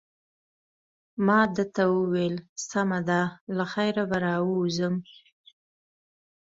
[1.25, 2.35] ما ده ته وویل:
[2.69, 3.21] سمه ده،
[3.57, 4.95] له خیره به راووځم.